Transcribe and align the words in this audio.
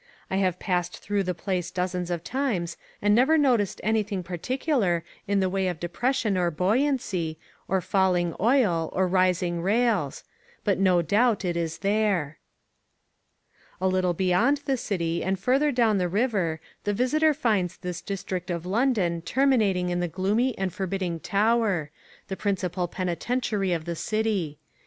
I 0.31 0.37
have 0.37 0.57
passed 0.57 0.97
through 0.97 1.21
the 1.21 1.35
place 1.35 1.69
dozens 1.69 2.09
of 2.09 2.23
times 2.23 2.75
and 3.03 3.13
never 3.13 3.37
noticed 3.37 3.79
anything 3.83 4.23
particular 4.23 5.03
in 5.27 5.41
the 5.41 5.47
way 5.49 5.67
of 5.67 5.79
depression 5.79 6.39
or 6.39 6.49
buoyancy, 6.49 7.37
or 7.67 7.81
falling 7.81 8.33
oil, 8.39 8.89
or 8.93 9.07
rising 9.07 9.61
rails. 9.61 10.23
But 10.63 10.79
no 10.79 11.03
doubt 11.03 11.45
it 11.45 11.55
is 11.55 11.77
there. 11.77 12.39
A 13.79 13.87
little 13.87 14.15
beyond 14.15 14.61
the 14.65 14.75
city 14.75 15.23
and 15.23 15.37
further 15.39 15.71
down 15.71 15.99
the 15.99 16.09
river 16.09 16.59
the 16.83 16.95
visitor 16.95 17.35
finds 17.35 17.77
this 17.77 18.01
district 18.01 18.49
of 18.49 18.65
London 18.65 19.21
terminating 19.21 19.89
in 19.89 19.99
the 19.99 20.07
gloomy 20.07 20.57
and 20.57 20.73
forbidding 20.73 21.19
Tower, 21.19 21.91
the 22.27 22.35
principal 22.35 22.87
penitentiary 22.87 23.71
of 23.71 23.85
the 23.85 23.95
city. 23.95 24.57